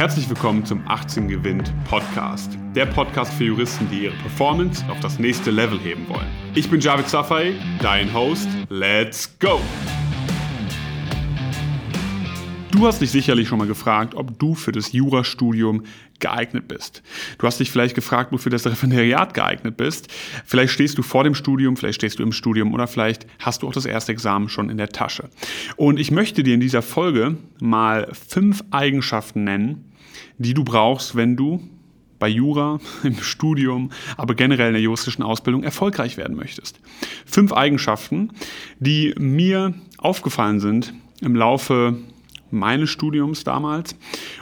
Herzlich 0.00 0.30
willkommen 0.30 0.64
zum 0.64 0.82
18 0.88 1.28
Gewinnt 1.28 1.74
Podcast. 1.84 2.56
Der 2.74 2.86
Podcast 2.86 3.34
für 3.34 3.44
Juristen, 3.44 3.86
die 3.90 4.04
ihre 4.04 4.16
Performance 4.16 4.82
auf 4.88 4.98
das 5.00 5.18
nächste 5.18 5.50
Level 5.50 5.78
heben 5.78 6.08
wollen. 6.08 6.26
Ich 6.54 6.70
bin 6.70 6.80
Javid 6.80 7.06
Safai, 7.06 7.52
dein 7.82 8.10
Host. 8.14 8.48
Let's 8.70 9.30
go! 9.38 9.60
Du 12.80 12.86
hast 12.86 13.02
dich 13.02 13.10
sicherlich 13.10 13.46
schon 13.46 13.58
mal 13.58 13.66
gefragt, 13.66 14.14
ob 14.14 14.38
du 14.38 14.54
für 14.54 14.72
das 14.72 14.92
Jurastudium 14.92 15.82
geeignet 16.18 16.66
bist. 16.66 17.02
Du 17.36 17.46
hast 17.46 17.60
dich 17.60 17.70
vielleicht 17.70 17.94
gefragt, 17.94 18.32
wofür 18.32 18.48
das 18.48 18.64
Referendariat 18.64 19.34
geeignet 19.34 19.76
bist. 19.76 20.08
Vielleicht 20.46 20.72
stehst 20.72 20.96
du 20.96 21.02
vor 21.02 21.22
dem 21.22 21.34
Studium, 21.34 21.76
vielleicht 21.76 21.96
stehst 21.96 22.18
du 22.18 22.22
im 22.22 22.32
Studium 22.32 22.72
oder 22.72 22.86
vielleicht 22.86 23.26
hast 23.38 23.60
du 23.60 23.68
auch 23.68 23.74
das 23.74 23.84
erste 23.84 24.12
Examen 24.12 24.48
schon 24.48 24.70
in 24.70 24.78
der 24.78 24.88
Tasche. 24.88 25.28
Und 25.76 26.00
ich 26.00 26.10
möchte 26.10 26.42
dir 26.42 26.54
in 26.54 26.60
dieser 26.60 26.80
Folge 26.80 27.36
mal 27.60 28.08
fünf 28.14 28.64
Eigenschaften 28.70 29.44
nennen, 29.44 29.92
die 30.38 30.54
du 30.54 30.64
brauchst, 30.64 31.14
wenn 31.14 31.36
du 31.36 31.60
bei 32.18 32.28
Jura, 32.28 32.80
im 33.02 33.20
Studium, 33.20 33.90
aber 34.16 34.34
generell 34.34 34.68
in 34.68 34.72
der 34.72 34.82
juristischen 34.82 35.22
Ausbildung 35.22 35.64
erfolgreich 35.64 36.16
werden 36.16 36.34
möchtest. 36.34 36.80
Fünf 37.26 37.52
Eigenschaften, 37.52 38.30
die 38.78 39.14
mir 39.18 39.74
aufgefallen 39.98 40.60
sind 40.60 40.94
im 41.20 41.36
Laufe 41.36 41.98
meines 42.52 42.90
Studiums 42.90 43.44
damals. 43.44 43.96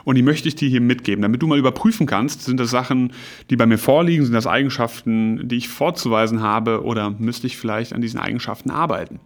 Und 0.05 0.17
die 0.17 0.23
möchte 0.23 0.48
ich 0.48 0.55
dir 0.55 0.69
hier 0.69 0.80
mitgeben, 0.80 1.23
damit 1.23 1.43
du 1.43 1.47
mal 1.47 1.59
überprüfen 1.59 2.07
kannst, 2.07 2.43
sind 2.43 2.59
das 2.59 2.71
Sachen, 2.71 3.12
die 3.51 3.57
bei 3.57 3.67
mir 3.67 3.79
vorliegen, 3.79 4.25
sind 4.25 4.34
das 4.34 4.47
Eigenschaften, 4.47 5.48
die 5.48 5.57
ich 5.57 5.69
vorzuweisen 5.69 6.43
habe 6.43 6.84
oder 6.84 7.11
müsste 7.11 7.47
ich 7.47 7.57
vielleicht 7.57 7.93
an 7.93 8.01
diesen 8.01 8.21
Eigenschaften 8.21 8.71
arbeiten. 8.71 9.21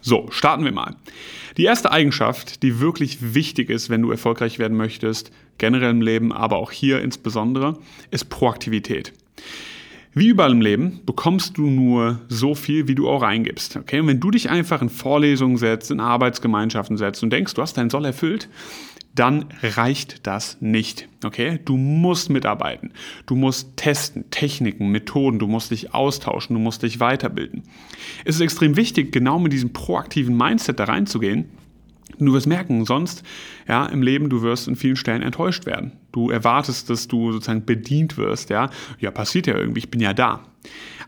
So, 0.00 0.28
starten 0.30 0.64
wir 0.64 0.72
mal. 0.72 0.94
Die 1.56 1.64
erste 1.64 1.90
Eigenschaft, 1.90 2.62
die 2.62 2.78
wirklich 2.78 3.34
wichtig 3.34 3.70
ist, 3.70 3.90
wenn 3.90 4.02
du 4.02 4.10
erfolgreich 4.12 4.60
werden 4.60 4.76
möchtest, 4.76 5.32
generell 5.58 5.90
im 5.90 6.00
Leben, 6.00 6.32
aber 6.32 6.58
auch 6.58 6.70
hier 6.70 7.02
insbesondere, 7.02 7.78
ist 8.12 8.26
Proaktivität. 8.26 9.12
Wie 10.18 10.28
überall 10.28 10.52
im 10.52 10.62
Leben 10.62 11.00
bekommst 11.04 11.58
du 11.58 11.66
nur 11.66 12.20
so 12.30 12.54
viel, 12.54 12.88
wie 12.88 12.94
du 12.94 13.06
auch 13.06 13.20
reingibst. 13.20 13.76
Okay? 13.76 14.00
Und 14.00 14.06
wenn 14.06 14.18
du 14.18 14.30
dich 14.30 14.48
einfach 14.48 14.80
in 14.80 14.88
Vorlesungen 14.88 15.58
setzt, 15.58 15.90
in 15.90 16.00
Arbeitsgemeinschaften 16.00 16.96
setzt 16.96 17.22
und 17.22 17.28
denkst, 17.28 17.52
du 17.52 17.60
hast 17.60 17.76
deinen 17.76 17.90
Soll 17.90 18.06
erfüllt, 18.06 18.48
dann 19.14 19.44
reicht 19.62 20.26
das 20.26 20.56
nicht. 20.60 21.06
Okay? 21.22 21.60
Du 21.66 21.76
musst 21.76 22.30
mitarbeiten. 22.30 22.92
Du 23.26 23.34
musst 23.34 23.76
testen, 23.76 24.30
Techniken, 24.30 24.88
Methoden, 24.88 25.38
du 25.38 25.48
musst 25.48 25.70
dich 25.70 25.92
austauschen, 25.92 26.56
du 26.56 26.62
musst 26.62 26.82
dich 26.82 26.98
weiterbilden. 26.98 27.64
Es 28.24 28.36
ist 28.36 28.40
extrem 28.40 28.74
wichtig, 28.74 29.12
genau 29.12 29.38
mit 29.38 29.52
diesem 29.52 29.74
proaktiven 29.74 30.34
Mindset 30.34 30.80
da 30.80 30.84
reinzugehen 30.84 31.50
Du 32.18 32.32
wirst 32.32 32.46
merken, 32.46 32.84
sonst 32.86 33.22
ja, 33.68 33.86
im 33.86 34.02
Leben, 34.02 34.30
du 34.30 34.42
wirst 34.42 34.68
in 34.68 34.76
vielen 34.76 34.96
Stellen 34.96 35.22
enttäuscht 35.22 35.66
werden. 35.66 35.92
Du 36.12 36.30
erwartest, 36.30 36.88
dass 36.88 37.08
du 37.08 37.32
sozusagen 37.32 37.66
bedient 37.66 38.16
wirst. 38.16 38.48
Ja, 38.48 38.70
ja 38.98 39.10
passiert 39.10 39.46
ja 39.46 39.56
irgendwie, 39.56 39.80
ich 39.80 39.90
bin 39.90 40.00
ja 40.00 40.14
da. 40.14 40.42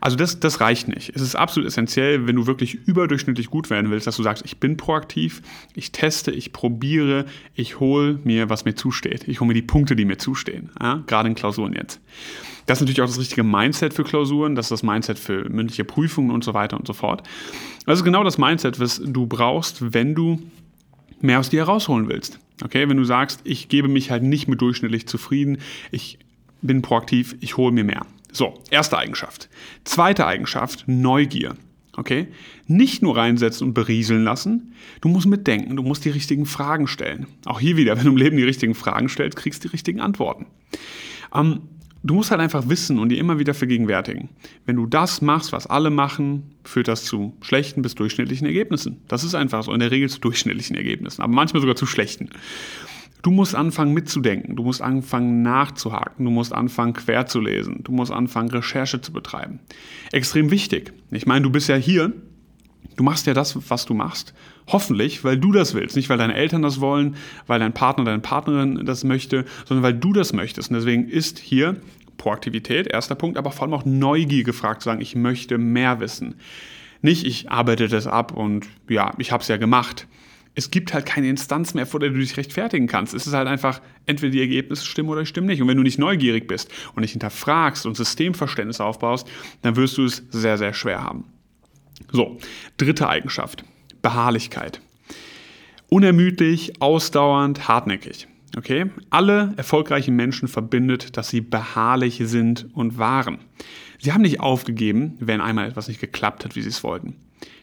Also 0.01 0.15
das, 0.15 0.39
das 0.39 0.61
reicht 0.61 0.87
nicht. 0.87 1.11
Es 1.15 1.21
ist 1.21 1.35
absolut 1.35 1.67
essentiell, 1.67 2.27
wenn 2.27 2.35
du 2.35 2.47
wirklich 2.47 2.75
überdurchschnittlich 2.75 3.49
gut 3.49 3.69
werden 3.69 3.91
willst, 3.91 4.07
dass 4.07 4.15
du 4.15 4.23
sagst, 4.23 4.45
ich 4.45 4.59
bin 4.59 4.77
proaktiv, 4.77 5.41
ich 5.75 5.91
teste, 5.91 6.31
ich 6.31 6.53
probiere, 6.53 7.25
ich 7.53 7.79
hole 7.79 8.19
mir, 8.23 8.49
was 8.49 8.65
mir 8.65 8.75
zusteht. 8.75 9.27
Ich 9.27 9.39
hole 9.41 9.47
mir 9.49 9.53
die 9.55 9.61
Punkte, 9.61 9.95
die 9.95 10.05
mir 10.05 10.17
zustehen. 10.17 10.69
Ja, 10.81 11.03
gerade 11.07 11.29
in 11.29 11.35
Klausuren 11.35 11.73
jetzt. 11.73 11.99
Das 12.65 12.77
ist 12.77 12.81
natürlich 12.81 13.01
auch 13.01 13.07
das 13.07 13.19
richtige 13.19 13.43
Mindset 13.43 13.93
für 13.93 14.03
Klausuren, 14.03 14.55
das 14.55 14.67
ist 14.67 14.71
das 14.71 14.83
Mindset 14.83 15.17
für 15.17 15.49
mündliche 15.49 15.83
Prüfungen 15.83 16.29
und 16.29 16.43
so 16.43 16.53
weiter 16.53 16.77
und 16.77 16.85
so 16.85 16.93
fort. 16.93 17.27
Das 17.85 17.99
ist 17.99 18.05
genau 18.05 18.23
das 18.23 18.37
Mindset, 18.37 18.79
was 18.79 19.01
du 19.03 19.25
brauchst, 19.25 19.93
wenn 19.93 20.13
du 20.13 20.39
mehr 21.21 21.39
aus 21.39 21.49
dir 21.49 21.65
herausholen 21.65 22.07
willst. 22.07 22.39
Okay, 22.63 22.89
wenn 22.89 22.97
du 22.97 23.03
sagst, 23.03 23.41
ich 23.43 23.69
gebe 23.69 23.87
mich 23.87 24.11
halt 24.11 24.23
nicht 24.23 24.47
mit 24.47 24.61
durchschnittlich 24.61 25.07
zufrieden, 25.07 25.59
ich 25.91 26.19
bin 26.61 26.81
proaktiv, 26.81 27.35
ich 27.39 27.57
hole 27.57 27.71
mir 27.71 27.83
mehr. 27.83 28.05
So, 28.31 28.59
erste 28.69 28.97
Eigenschaft. 28.97 29.49
Zweite 29.85 30.25
Eigenschaft, 30.25 30.83
Neugier. 30.87 31.55
Okay? 31.95 32.27
Nicht 32.67 33.01
nur 33.01 33.17
reinsetzen 33.17 33.67
und 33.67 33.73
berieseln 33.73 34.23
lassen, 34.23 34.73
du 35.01 35.09
musst 35.09 35.27
mitdenken, 35.27 35.75
du 35.75 35.83
musst 35.83 36.05
die 36.05 36.09
richtigen 36.09 36.45
Fragen 36.45 36.87
stellen. 36.87 37.27
Auch 37.45 37.59
hier 37.59 37.77
wieder, 37.77 37.95
wenn 37.97 38.05
du 38.05 38.11
im 38.11 38.17
Leben 38.17 38.37
die 38.37 38.43
richtigen 38.43 38.75
Fragen 38.75 39.09
stellst, 39.09 39.37
kriegst 39.37 39.63
du 39.63 39.67
die 39.67 39.71
richtigen 39.73 39.99
Antworten. 39.99 40.45
Ähm, 41.33 41.61
Du 42.01 42.13
musst 42.13 42.31
halt 42.31 42.39
einfach 42.39 42.69
wissen 42.69 42.97
und 42.97 43.09
dir 43.09 43.17
immer 43.17 43.39
wieder 43.39 43.53
vergegenwärtigen. 43.53 44.29
Wenn 44.65 44.77
du 44.77 44.85
das 44.85 45.21
machst, 45.21 45.51
was 45.51 45.67
alle 45.67 45.89
machen, 45.89 46.55
führt 46.63 46.87
das 46.87 47.03
zu 47.03 47.35
schlechten 47.41 47.81
bis 47.81 47.95
durchschnittlichen 47.95 48.47
Ergebnissen. 48.47 49.01
Das 49.09 49.23
ist 49.23 49.35
einfach 49.35 49.63
so, 49.63 49.73
in 49.73 49.81
der 49.81 49.91
Regel 49.91 50.09
zu 50.09 50.19
durchschnittlichen 50.19 50.77
Ergebnissen, 50.77 51.21
aber 51.21 51.33
manchmal 51.33 51.61
sogar 51.61 51.75
zu 51.75 51.85
schlechten. 51.85 52.29
Du 53.21 53.31
musst 53.31 53.53
anfangen 53.53 53.93
mitzudenken, 53.93 54.55
du 54.55 54.63
musst 54.63 54.81
anfangen 54.81 55.41
nachzuhaken, 55.41 56.23
du 56.23 56.31
musst 56.31 56.53
anfangen 56.53 56.93
quer 56.93 57.25
zu 57.25 57.41
lesen, 57.41 57.83
du 57.83 57.91
musst 57.91 58.13
anfangen 58.13 58.49
Recherche 58.49 59.01
zu 59.01 59.11
betreiben. 59.11 59.59
Extrem 60.13 60.51
wichtig. 60.51 60.93
Ich 61.11 61.25
meine, 61.25 61.43
du 61.43 61.49
bist 61.49 61.67
ja 61.67 61.75
hier, 61.75 62.13
Du 62.99 63.05
machst 63.05 63.27
ja 63.27 63.33
das, 63.33 63.57
was 63.69 63.85
du 63.85 63.93
machst. 63.93 64.33
Hoffentlich, 64.67 65.23
weil 65.23 65.37
du 65.37 65.53
das 65.53 65.73
willst. 65.73 65.95
Nicht, 65.95 66.09
weil 66.09 66.17
deine 66.17 66.33
Eltern 66.33 66.61
das 66.61 66.81
wollen, 66.81 67.15
weil 67.47 67.57
dein 67.57 67.71
Partner, 67.71 68.03
deine 68.03 68.19
Partnerin 68.19 68.85
das 68.85 69.05
möchte, 69.05 69.45
sondern 69.65 69.83
weil 69.83 69.93
du 69.93 70.11
das 70.11 70.33
möchtest. 70.33 70.69
Und 70.69 70.75
deswegen 70.75 71.07
ist 71.07 71.39
hier 71.39 71.77
Proaktivität, 72.17 72.87
erster 72.87 73.15
Punkt, 73.15 73.37
aber 73.37 73.51
vor 73.51 73.63
allem 73.63 73.73
auch 73.73 73.85
Neugier 73.85 74.43
gefragt, 74.43 74.81
zu 74.81 74.89
sagen, 74.89 74.99
ich 74.99 75.15
möchte 75.15 75.57
mehr 75.57 76.01
wissen. 76.01 76.35
Nicht, 77.01 77.25
ich 77.25 77.49
arbeite 77.49 77.87
das 77.87 78.05
ab 78.05 78.35
und 78.35 78.67
ja, 78.89 79.13
ich 79.17 79.31
habe 79.31 79.43
es 79.43 79.47
ja 79.47 79.55
gemacht. 79.55 80.05
Es 80.55 80.69
gibt 80.69 80.93
halt 80.93 81.05
keine 81.05 81.29
Instanz 81.29 81.73
mehr, 81.73 81.85
vor 81.85 82.01
der 82.01 82.09
du 82.09 82.19
dich 82.19 82.35
rechtfertigen 82.35 82.87
kannst. 82.87 83.13
Es 83.13 83.25
ist 83.25 83.33
halt 83.33 83.47
einfach, 83.47 83.79
entweder 84.07 84.33
die 84.33 84.41
Ergebnisse 84.41 84.85
stimmen 84.85 85.07
oder 85.07 85.25
stimmen 85.25 85.47
nicht. 85.47 85.61
Und 85.61 85.69
wenn 85.69 85.77
du 85.77 85.83
nicht 85.83 85.99
neugierig 85.99 86.49
bist 86.49 86.69
und 86.95 86.99
nicht 86.99 87.11
hinterfragst 87.11 87.85
und 87.85 87.95
Systemverständnis 87.95 88.81
aufbaust, 88.81 89.25
dann 89.61 89.77
wirst 89.77 89.97
du 89.97 90.03
es 90.03 90.21
sehr, 90.31 90.57
sehr 90.57 90.73
schwer 90.73 91.01
haben. 91.01 91.23
So, 92.11 92.37
dritte 92.77 93.07
Eigenschaft, 93.07 93.63
Beharrlichkeit. 94.01 94.81
Unermüdlich, 95.89 96.81
ausdauernd, 96.81 97.67
hartnäckig. 97.67 98.27
Okay? 98.57 98.91
Alle 99.09 99.53
erfolgreichen 99.57 100.15
Menschen 100.15 100.47
verbindet, 100.47 101.17
dass 101.17 101.29
sie 101.29 101.41
beharrlich 101.41 102.21
sind 102.23 102.67
und 102.73 102.97
waren. 102.97 103.39
Sie 103.99 104.13
haben 104.13 104.21
nicht 104.21 104.39
aufgegeben, 104.39 105.17
wenn 105.19 105.41
einmal 105.41 105.67
etwas 105.67 105.87
nicht 105.87 105.99
geklappt 105.99 106.45
hat, 106.45 106.55
wie 106.55 106.61
sie 106.61 106.69
es 106.69 106.83
wollten. 106.83 107.15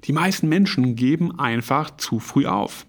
Die 0.05 0.13
meisten 0.13 0.49
Menschen 0.49 0.95
geben 0.95 1.39
einfach 1.39 1.97
zu 1.97 2.21
früh 2.21 2.47
auf. 2.47 2.87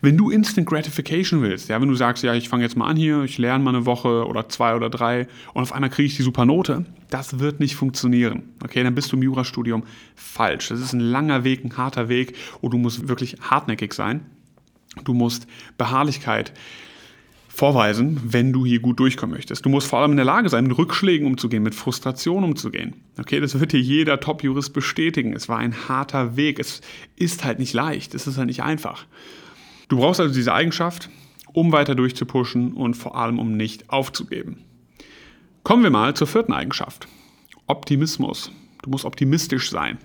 Wenn 0.00 0.16
du 0.16 0.30
Instant 0.30 0.66
Gratification 0.66 1.42
willst, 1.42 1.68
ja, 1.68 1.80
wenn 1.80 1.88
du 1.88 1.94
sagst, 1.94 2.22
ja, 2.22 2.34
ich 2.34 2.48
fange 2.48 2.64
jetzt 2.64 2.76
mal 2.76 2.88
an 2.88 2.96
hier, 2.96 3.22
ich 3.22 3.38
lerne 3.38 3.64
mal 3.64 3.74
eine 3.74 3.86
Woche 3.86 4.26
oder 4.26 4.48
zwei 4.48 4.74
oder 4.74 4.90
drei 4.90 5.26
und 5.54 5.62
auf 5.62 5.72
einmal 5.72 5.90
kriege 5.90 6.06
ich 6.06 6.16
die 6.16 6.22
super 6.22 6.44
Note, 6.44 6.84
das 7.10 7.38
wird 7.38 7.60
nicht 7.60 7.76
funktionieren. 7.76 8.42
Okay, 8.62 8.82
dann 8.82 8.94
bist 8.94 9.12
du 9.12 9.16
im 9.16 9.22
Jurastudium 9.22 9.84
falsch. 10.14 10.68
Das 10.68 10.80
ist 10.80 10.92
ein 10.92 11.00
langer 11.00 11.44
Weg, 11.44 11.64
ein 11.64 11.76
harter 11.76 12.08
Weg 12.08 12.34
und 12.60 12.72
du 12.72 12.78
musst 12.78 13.08
wirklich 13.08 13.36
hartnäckig 13.40 13.94
sein. 13.94 14.26
Du 15.04 15.14
musst 15.14 15.46
Beharrlichkeit 15.78 16.52
vorweisen, 17.56 18.20
wenn 18.22 18.52
du 18.52 18.66
hier 18.66 18.80
gut 18.80 19.00
durchkommen 19.00 19.34
möchtest. 19.34 19.64
Du 19.64 19.70
musst 19.70 19.86
vor 19.86 20.00
allem 20.00 20.10
in 20.10 20.18
der 20.18 20.26
Lage 20.26 20.50
sein, 20.50 20.66
mit 20.66 20.76
Rückschlägen 20.76 21.26
umzugehen, 21.26 21.62
mit 21.62 21.74
Frustration 21.74 22.44
umzugehen. 22.44 22.96
Okay, 23.18 23.40
das 23.40 23.58
wird 23.58 23.72
dir 23.72 23.80
jeder 23.80 24.20
Top-Jurist 24.20 24.74
bestätigen. 24.74 25.32
Es 25.32 25.48
war 25.48 25.56
ein 25.56 25.88
harter 25.88 26.36
Weg. 26.36 26.58
Es 26.58 26.82
ist 27.16 27.44
halt 27.44 27.58
nicht 27.58 27.72
leicht. 27.72 28.14
Es 28.14 28.26
ist 28.26 28.36
halt 28.36 28.48
nicht 28.48 28.62
einfach. 28.62 29.06
Du 29.88 29.96
brauchst 29.96 30.20
also 30.20 30.34
diese 30.34 30.52
Eigenschaft, 30.52 31.08
um 31.54 31.72
weiter 31.72 31.94
durchzupushen 31.94 32.74
und 32.74 32.92
vor 32.92 33.16
allem 33.16 33.38
um 33.38 33.56
nicht 33.56 33.88
aufzugeben. 33.88 34.58
Kommen 35.62 35.82
wir 35.82 35.90
mal 35.90 36.12
zur 36.12 36.26
vierten 36.26 36.52
Eigenschaft. 36.52 37.08
Optimismus. 37.66 38.52
Du 38.82 38.90
musst 38.90 39.06
optimistisch 39.06 39.70
sein. 39.70 39.96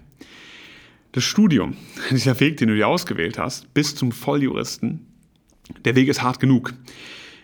Das 1.11 1.25
Studium, 1.25 1.75
dieser 2.11 2.39
Weg, 2.39 2.55
den 2.57 2.69
du 2.69 2.75
dir 2.75 2.87
ausgewählt 2.87 3.37
hast, 3.37 3.73
bis 3.73 3.93
zum 3.93 4.13
Volljuristen, 4.13 5.05
der 5.83 5.95
Weg 5.95 6.07
ist 6.07 6.21
hart 6.21 6.39
genug. 6.39 6.73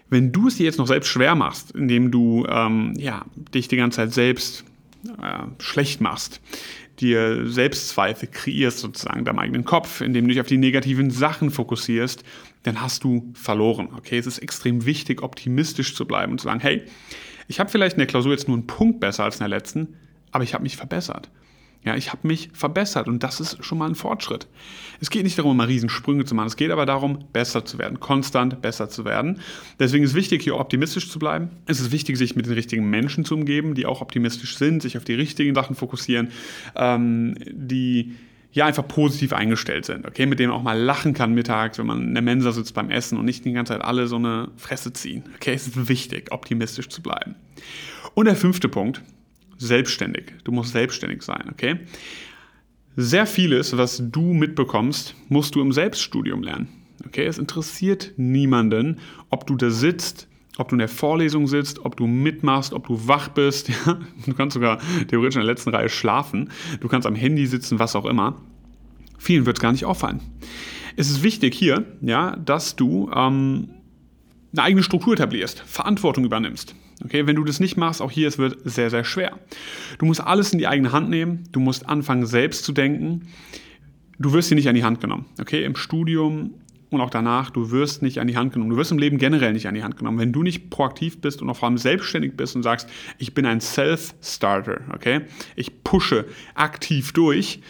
Wenn 0.09 0.31
du 0.31 0.47
es 0.47 0.55
dir 0.55 0.65
jetzt 0.65 0.77
noch 0.77 0.87
selbst 0.87 1.09
schwer 1.09 1.35
machst, 1.35 1.71
indem 1.71 2.11
du 2.11 2.45
ähm, 2.49 2.93
ja, 2.97 3.25
dich 3.53 3.67
die 3.67 3.77
ganze 3.77 3.97
Zeit 3.97 4.13
selbst 4.13 4.63
äh, 5.05 5.61
schlecht 5.61 6.01
machst, 6.01 6.41
dir 6.99 7.47
Selbstzweifel 7.47 8.29
kreierst 8.31 8.79
sozusagen 8.79 9.25
deinem 9.25 9.39
eigenen 9.39 9.65
Kopf, 9.65 10.01
indem 10.01 10.25
du 10.25 10.33
dich 10.33 10.41
auf 10.41 10.47
die 10.47 10.57
negativen 10.57 11.11
Sachen 11.11 11.51
fokussierst, 11.51 12.23
dann 12.63 12.81
hast 12.81 13.03
du 13.03 13.31
verloren. 13.33 13.89
Okay, 13.95 14.17
es 14.17 14.27
ist 14.27 14.39
extrem 14.39 14.85
wichtig, 14.85 15.21
optimistisch 15.21 15.95
zu 15.95 16.05
bleiben 16.05 16.33
und 16.33 16.41
zu 16.41 16.45
sagen, 16.45 16.59
hey, 16.59 16.83
ich 17.47 17.59
habe 17.59 17.69
vielleicht 17.69 17.95
in 17.95 17.99
der 17.99 18.07
Klausur 18.07 18.31
jetzt 18.31 18.47
nur 18.47 18.57
einen 18.57 18.67
Punkt 18.67 18.99
besser 18.99 19.23
als 19.23 19.35
in 19.35 19.39
der 19.39 19.49
letzten, 19.49 19.95
aber 20.31 20.43
ich 20.43 20.53
habe 20.53 20.63
mich 20.63 20.75
verbessert. 20.75 21.29
Ja, 21.83 21.95
ich 21.95 22.11
habe 22.11 22.27
mich 22.27 22.49
verbessert 22.53 23.07
und 23.07 23.23
das 23.23 23.39
ist 23.39 23.63
schon 23.63 23.77
mal 23.77 23.87
ein 23.87 23.95
Fortschritt. 23.95 24.47
Es 24.99 25.09
geht 25.09 25.23
nicht 25.23 25.37
darum, 25.37 25.53
immer 25.53 25.67
Riesensprünge 25.67 26.25
zu 26.25 26.35
machen, 26.35 26.47
es 26.47 26.57
geht 26.57 26.71
aber 26.71 26.85
darum, 26.85 27.25
besser 27.31 27.63
zu 27.63 27.77
werden, 27.77 27.99
konstant 27.99 28.61
besser 28.61 28.89
zu 28.89 29.05
werden. 29.05 29.39
Deswegen 29.79 30.03
ist 30.03 30.11
es 30.11 30.15
wichtig, 30.15 30.43
hier 30.43 30.57
optimistisch 30.57 31.09
zu 31.09 31.19
bleiben. 31.19 31.49
Es 31.65 31.79
ist 31.79 31.91
wichtig, 31.91 32.17
sich 32.17 32.35
mit 32.35 32.45
den 32.45 32.53
richtigen 32.53 32.89
Menschen 32.89 33.25
zu 33.25 33.35
umgeben, 33.35 33.73
die 33.73 33.85
auch 33.85 34.01
optimistisch 34.01 34.57
sind, 34.57 34.81
sich 34.81 34.97
auf 34.97 35.05
die 35.05 35.13
richtigen 35.13 35.55
Sachen 35.55 35.75
fokussieren, 35.75 36.29
ähm, 36.75 37.35
die 37.49 38.15
ja 38.51 38.65
einfach 38.65 38.87
positiv 38.87 39.33
eingestellt 39.33 39.85
sind, 39.85 40.05
okay, 40.05 40.25
mit 40.25 40.39
denen 40.39 40.49
man 40.49 40.59
auch 40.59 40.63
mal 40.63 40.79
lachen 40.79 41.13
kann 41.13 41.33
mittags, 41.33 41.77
wenn 41.77 41.85
man 41.85 42.01
in 42.01 42.13
der 42.13 42.23
Mensa 42.23 42.51
sitzt 42.51 42.73
beim 42.73 42.89
Essen 42.89 43.17
und 43.17 43.25
nicht 43.25 43.45
die 43.45 43.53
ganze 43.53 43.73
Zeit 43.73 43.83
alle 43.83 44.07
so 44.07 44.15
eine 44.15 44.49
Fresse 44.57 44.91
ziehen. 44.93 45.23
Okay, 45.35 45.53
es 45.53 45.67
ist 45.67 45.87
wichtig, 45.87 46.31
optimistisch 46.31 46.89
zu 46.89 47.01
bleiben. 47.01 47.35
Und 48.15 48.25
der 48.25 48.35
fünfte 48.35 48.67
Punkt, 48.67 49.03
selbstständig. 49.57 50.33
Du 50.43 50.51
musst 50.51 50.71
selbstständig 50.71 51.21
sein, 51.21 51.49
okay? 51.51 51.79
Sehr 52.95 53.27
vieles, 53.27 53.77
was 53.77 54.01
du 54.03 54.33
mitbekommst, 54.33 55.15
musst 55.29 55.55
du 55.55 55.61
im 55.61 55.71
Selbststudium 55.71 56.41
lernen. 56.41 56.67
Okay, 57.05 57.25
es 57.25 57.37
interessiert 57.37 58.13
niemanden, 58.17 58.99
ob 59.29 59.45
du 59.45 59.55
da 59.55 59.69
sitzt, 59.69 60.27
ob 60.57 60.69
du 60.69 60.75
in 60.75 60.79
der 60.79 60.87
Vorlesung 60.87 61.47
sitzt, 61.47 61.85
ob 61.85 61.95
du 61.95 62.07
mitmachst, 62.07 62.73
ob 62.73 62.87
du 62.87 63.07
wach 63.07 63.29
bist. 63.29 63.69
Ja? 63.85 63.99
Du 64.25 64.33
kannst 64.33 64.55
sogar 64.55 64.79
theoretisch 65.07 65.35
in 65.35 65.41
der 65.41 65.53
letzten 65.53 65.69
Reihe 65.69 65.89
schlafen. 65.89 66.49
Du 66.79 66.87
kannst 66.87 67.07
am 67.07 67.15
Handy 67.15 67.45
sitzen, 67.45 67.79
was 67.79 67.95
auch 67.95 68.05
immer. 68.05 68.41
Vielen 69.19 69.45
wird 69.45 69.57
es 69.57 69.61
gar 69.61 69.71
nicht 69.71 69.85
auffallen. 69.85 70.21
Es 70.95 71.09
ist 71.09 71.21
wichtig 71.21 71.53
hier, 71.53 71.85
ja, 72.01 72.35
dass 72.35 72.75
du 72.75 73.11
ähm, 73.13 73.69
eine 74.53 74.63
eigene 74.63 74.83
Struktur 74.83 75.13
etablierst, 75.13 75.59
Verantwortung 75.59 76.25
übernimmst. 76.25 76.75
Okay, 77.03 77.27
wenn 77.27 77.35
du 77.35 77.43
das 77.43 77.59
nicht 77.59 77.77
machst, 77.77 78.01
auch 78.01 78.11
hier, 78.11 78.27
es 78.27 78.37
wird 78.37 78.57
sehr, 78.65 78.89
sehr 78.89 79.03
schwer. 79.03 79.37
Du 79.99 80.05
musst 80.05 80.21
alles 80.21 80.51
in 80.51 80.59
die 80.59 80.67
eigene 80.67 80.91
Hand 80.91 81.09
nehmen, 81.09 81.43
du 81.51 81.59
musst 81.59 81.87
anfangen, 81.87 82.25
selbst 82.25 82.65
zu 82.65 82.71
denken. 82.71 83.27
Du 84.17 84.33
wirst 84.33 84.47
hier 84.47 84.55
nicht 84.55 84.67
an 84.67 84.75
die 84.75 84.83
Hand 84.83 84.99
genommen. 84.99 85.25
Okay, 85.39 85.63
im 85.63 85.75
Studium 85.75 86.55
und 86.89 87.01
auch 87.01 87.09
danach, 87.09 87.49
du 87.49 87.71
wirst 87.71 88.01
nicht 88.01 88.19
an 88.19 88.27
die 88.27 88.37
Hand 88.37 88.53
genommen. 88.53 88.71
Du 88.71 88.77
wirst 88.77 88.91
im 88.91 88.97
Leben 88.97 89.17
generell 89.17 89.53
nicht 89.53 89.67
an 89.67 89.75
die 89.75 89.83
Hand 89.83 89.97
genommen. 89.97 90.17
Wenn 90.17 90.31
du 90.31 90.41
nicht 90.41 90.69
proaktiv 90.69 91.21
bist 91.21 91.41
und 91.41 91.49
auch 91.49 91.57
vor 91.57 91.67
allem 91.67 91.77
selbstständig 91.77 92.35
bist 92.35 92.55
und 92.55 92.63
sagst, 92.63 92.89
ich 93.17 93.33
bin 93.33 93.45
ein 93.45 93.61
Self-Starter, 93.61 94.81
okay, 94.93 95.21
ich 95.55 95.83
pushe 95.83 96.25
aktiv 96.55 97.11
durch, 97.11 97.61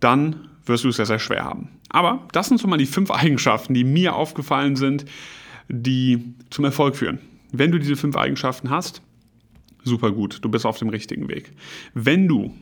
dann 0.00 0.48
wirst 0.66 0.84
du 0.84 0.90
es 0.90 0.96
sehr, 0.96 1.06
sehr 1.06 1.18
schwer 1.18 1.44
haben. 1.44 1.70
Aber 1.88 2.28
das 2.32 2.48
sind 2.48 2.60
so 2.60 2.68
mal 2.68 2.76
die 2.76 2.86
fünf 2.86 3.10
Eigenschaften, 3.10 3.74
die 3.74 3.84
mir 3.84 4.14
aufgefallen 4.14 4.76
sind, 4.76 5.04
die 5.68 6.34
zum 6.50 6.64
Erfolg 6.64 6.96
führen. 6.96 7.18
Wenn 7.52 7.70
du 7.70 7.78
diese 7.78 7.96
fünf 7.96 8.16
Eigenschaften 8.16 8.70
hast, 8.70 9.02
super 9.84 10.10
gut, 10.10 10.38
du 10.42 10.48
bist 10.48 10.66
auf 10.66 10.78
dem 10.78 10.88
richtigen 10.88 11.28
Weg. 11.28 11.52
Wenn 11.94 12.26
du 12.26 12.54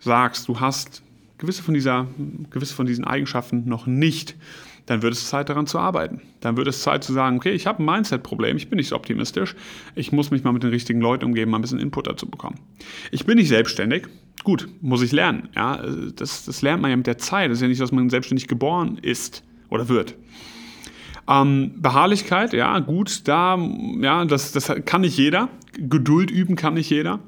sagst, 0.00 0.48
du 0.48 0.58
hast 0.60 1.02
gewisse 1.38 1.62
von, 1.62 1.74
dieser, 1.74 2.06
gewisse 2.50 2.74
von 2.74 2.86
diesen 2.86 3.04
Eigenschaften 3.04 3.68
noch 3.68 3.86
nicht, 3.86 4.36
dann 4.86 5.02
wird 5.02 5.12
es 5.12 5.28
Zeit 5.28 5.50
daran 5.50 5.66
zu 5.66 5.78
arbeiten. 5.78 6.22
Dann 6.40 6.56
wird 6.56 6.66
es 6.66 6.80
Zeit 6.80 7.04
zu 7.04 7.12
sagen, 7.12 7.36
okay, 7.36 7.52
ich 7.52 7.66
habe 7.66 7.82
ein 7.82 7.86
Mindset-Problem, 7.86 8.56
ich 8.56 8.70
bin 8.70 8.78
nicht 8.78 8.88
so 8.88 8.96
optimistisch, 8.96 9.54
ich 9.94 10.12
muss 10.12 10.30
mich 10.30 10.44
mal 10.44 10.52
mit 10.52 10.62
den 10.62 10.70
richtigen 10.70 11.00
Leuten 11.00 11.26
umgeben, 11.26 11.50
mal 11.50 11.58
ein 11.58 11.62
bisschen 11.62 11.78
Input 11.78 12.06
dazu 12.06 12.28
bekommen. 12.28 12.58
Ich 13.10 13.26
bin 13.26 13.36
nicht 13.36 13.48
selbstständig, 13.48 14.08
gut, 14.44 14.68
muss 14.80 15.02
ich 15.02 15.12
lernen. 15.12 15.50
Ja, 15.54 15.82
das, 16.16 16.46
das 16.46 16.62
lernt 16.62 16.80
man 16.80 16.90
ja 16.90 16.96
mit 16.96 17.06
der 17.06 17.18
Zeit. 17.18 17.50
Das 17.50 17.58
ist 17.58 17.62
ja 17.62 17.68
nicht, 17.68 17.80
dass 17.80 17.92
man 17.92 18.08
selbstständig 18.08 18.48
geboren 18.48 18.98
ist 19.02 19.44
oder 19.68 19.88
wird. 19.88 20.14
Ähm, 21.28 21.72
Beharrlichkeit, 21.76 22.54
ja, 22.54 22.78
gut, 22.78 23.28
da, 23.28 23.58
ja, 24.00 24.24
das, 24.24 24.52
das 24.52 24.72
kann 24.86 25.02
nicht 25.02 25.18
jeder. 25.18 25.48
Geduld 25.74 26.30
üben 26.30 26.56
kann 26.56 26.74
nicht 26.74 26.88
jeder. 26.88 27.20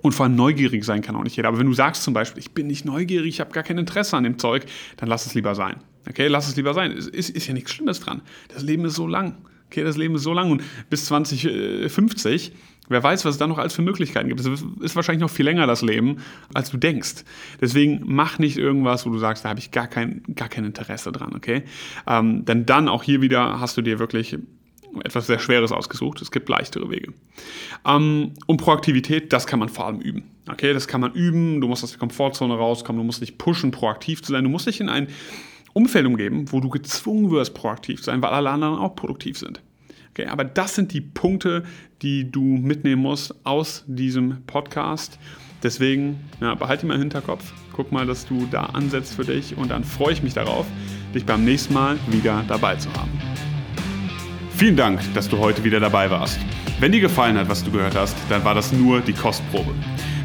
Und 0.00 0.12
vor 0.12 0.24
allem 0.24 0.34
neugierig 0.34 0.84
sein 0.84 1.02
kann 1.02 1.14
auch 1.14 1.22
nicht 1.22 1.36
jeder. 1.36 1.48
Aber 1.48 1.58
wenn 1.58 1.66
du 1.66 1.74
sagst 1.74 2.02
zum 2.02 2.14
Beispiel, 2.14 2.40
ich 2.40 2.52
bin 2.52 2.66
nicht 2.66 2.84
neugierig, 2.84 3.28
ich 3.28 3.40
habe 3.40 3.52
gar 3.52 3.62
kein 3.62 3.78
Interesse 3.78 4.16
an 4.16 4.24
dem 4.24 4.38
Zeug, 4.38 4.64
dann 4.96 5.08
lass 5.08 5.26
es 5.26 5.34
lieber 5.34 5.54
sein. 5.54 5.76
Okay, 6.08 6.26
lass 6.26 6.48
es 6.48 6.56
lieber 6.56 6.74
sein. 6.74 6.90
Es 6.90 7.06
ist, 7.06 7.30
ist 7.30 7.46
ja 7.46 7.54
nichts 7.54 7.70
Schlimmes 7.70 8.00
dran. 8.00 8.22
Das 8.52 8.62
Leben 8.62 8.84
ist 8.84 8.94
so 8.94 9.06
lang. 9.06 9.36
Okay, 9.72 9.84
das 9.84 9.96
Leben 9.96 10.14
ist 10.14 10.22
so 10.22 10.34
lang 10.34 10.50
und 10.50 10.62
bis 10.90 11.06
2050 11.06 12.52
Wer 12.88 13.02
weiß, 13.02 13.24
was 13.24 13.36
es 13.36 13.38
da 13.38 13.46
noch 13.46 13.58
alles 13.58 13.72
für 13.72 13.80
Möglichkeiten 13.80 14.28
gibt. 14.28 14.40
Es 14.40 14.46
ist 14.46 14.96
wahrscheinlich 14.96 15.22
noch 15.22 15.30
viel 15.30 15.46
länger 15.46 15.66
das 15.66 15.82
Leben, 15.82 16.16
als 16.52 16.70
du 16.70 16.76
denkst. 16.76 17.24
Deswegen 17.60 18.02
mach 18.04 18.38
nicht 18.38 18.58
irgendwas, 18.58 19.06
wo 19.06 19.10
du 19.10 19.18
sagst, 19.18 19.44
da 19.44 19.50
habe 19.50 19.60
ich 19.60 19.70
gar 19.70 19.86
kein, 19.86 20.22
gar 20.34 20.48
kein 20.48 20.64
Interesse 20.64 21.10
dran, 21.12 21.32
okay? 21.34 21.62
Ähm, 22.06 22.44
denn 22.44 22.66
dann 22.66 22.88
auch 22.88 23.02
hier 23.02 23.22
wieder 23.22 23.60
hast 23.60 23.76
du 23.76 23.82
dir 23.82 23.98
wirklich 23.98 24.36
etwas 25.04 25.26
sehr 25.26 25.38
Schweres 25.38 25.72
ausgesucht. 25.72 26.20
Es 26.20 26.30
gibt 26.32 26.48
leichtere 26.48 26.90
Wege. 26.90 27.14
Ähm, 27.86 28.32
und 28.46 28.58
Proaktivität, 28.58 29.32
das 29.32 29.46
kann 29.46 29.60
man 29.60 29.70
vor 29.70 29.86
allem 29.86 30.00
üben. 30.00 30.24
Okay, 30.50 30.74
das 30.74 30.86
kann 30.88 31.00
man 31.00 31.12
üben. 31.12 31.60
Du 31.60 31.68
musst 31.68 31.84
aus 31.84 31.92
der 31.92 32.00
Komfortzone 32.00 32.54
rauskommen. 32.54 33.00
Du 33.00 33.06
musst 33.06 33.22
dich 33.22 33.38
pushen, 33.38 33.70
proaktiv 33.70 34.22
zu 34.22 34.32
sein. 34.32 34.44
Du 34.44 34.50
musst 34.50 34.66
dich 34.66 34.80
in 34.80 34.88
ein 34.88 35.06
Umfeld 35.72 36.06
umgeben, 36.06 36.46
wo 36.50 36.60
du 36.60 36.68
gezwungen 36.68 37.30
wirst, 37.30 37.54
proaktiv 37.54 38.00
zu 38.00 38.04
sein, 38.04 38.22
weil 38.22 38.30
alle 38.30 38.50
anderen 38.50 38.76
auch 38.76 38.94
produktiv 38.94 39.38
sind. 39.38 39.60
Okay, 40.10 40.26
aber 40.26 40.44
das 40.44 40.74
sind 40.74 40.92
die 40.92 41.00
Punkte, 41.00 41.64
die 42.02 42.30
du 42.30 42.42
mitnehmen 42.42 43.00
musst 43.00 43.34
aus 43.44 43.84
diesem 43.86 44.42
Podcast. 44.46 45.18
Deswegen 45.62 46.20
ja, 46.40 46.54
behalte 46.54 46.84
mal 46.84 46.94
im 46.94 47.00
Hinterkopf, 47.00 47.52
guck 47.72 47.92
mal, 47.92 48.04
dass 48.04 48.26
du 48.26 48.46
da 48.50 48.64
ansetzt 48.64 49.14
für 49.14 49.24
dich 49.24 49.56
und 49.56 49.70
dann 49.70 49.84
freue 49.84 50.12
ich 50.12 50.22
mich 50.22 50.34
darauf, 50.34 50.66
dich 51.14 51.24
beim 51.24 51.44
nächsten 51.44 51.72
Mal 51.72 51.98
wieder 52.08 52.44
dabei 52.46 52.76
zu 52.76 52.92
haben. 52.92 53.10
Vielen 54.50 54.76
Dank, 54.76 55.00
dass 55.14 55.28
du 55.28 55.38
heute 55.38 55.64
wieder 55.64 55.80
dabei 55.80 56.10
warst. 56.10 56.38
Wenn 56.78 56.92
dir 56.92 57.00
gefallen 57.00 57.38
hat, 57.38 57.48
was 57.48 57.64
du 57.64 57.70
gehört 57.70 57.94
hast, 57.94 58.16
dann 58.28 58.44
war 58.44 58.54
das 58.54 58.72
nur 58.72 59.00
die 59.00 59.12
Kostprobe. 59.12 59.72